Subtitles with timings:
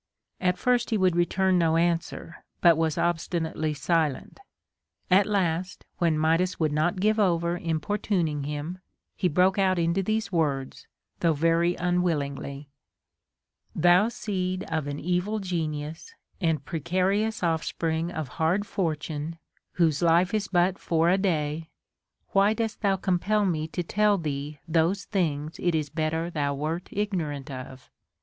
[0.39, 4.39] At first he would return no answer, but was obstinately silent.
[5.11, 8.79] At last, when Midas would not give over importuning him,
[9.15, 10.87] he broke out into these words,
[11.19, 12.67] though very unwillingly:'
[13.85, 19.37] Thou seed of an evil genius and precarious ofi"spring of hard fortune,
[19.73, 21.69] whose life is but for a day,
[22.35, 26.89] Avhy dost thou compel me to tell thee those things it is better thou wert
[26.91, 27.91] ignorant of